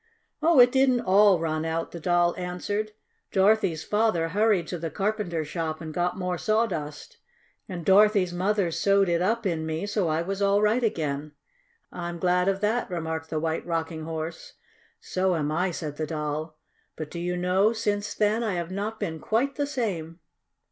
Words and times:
"Oh, 0.41 0.57
it 0.59 0.71
didn't 0.71 1.01
all 1.01 1.37
run 1.37 1.63
out!" 1.63 1.91
the 1.91 1.99
Doll 1.99 2.33
answered. 2.35 2.93
"Dorothy's 3.31 3.83
father 3.83 4.29
hurried 4.29 4.65
to 4.69 4.79
the 4.79 4.89
carpenter 4.89 5.45
shop 5.45 5.79
and 5.79 5.93
got 5.93 6.17
more 6.17 6.39
sawdust, 6.39 7.17
and 7.69 7.85
Dorothy's 7.85 8.33
mother 8.33 8.71
sewed 8.71 9.07
it, 9.09 9.21
up 9.21 9.45
in 9.45 9.63
me 9.63 9.85
so 9.85 10.07
I 10.07 10.23
was 10.23 10.41
all 10.41 10.59
right 10.59 10.81
again." 10.83 11.33
"I'm 11.91 12.17
glad 12.17 12.47
of 12.47 12.61
that," 12.61 12.89
remarked 12.89 13.29
the 13.29 13.39
White 13.39 13.63
Rocking 13.67 14.05
Horse. 14.05 14.53
"So 14.99 15.35
am 15.35 15.51
I," 15.51 15.69
said 15.69 15.97
the 15.97 16.07
Doll. 16.07 16.57
"But 16.95 17.11
do 17.11 17.19
you 17.19 17.37
know, 17.37 17.71
since 17.71 18.15
then, 18.15 18.43
I 18.43 18.55
have 18.55 18.71
not 18.71 18.99
been 18.99 19.19
quite 19.19 19.53
the 19.55 19.67
same." 19.67 20.19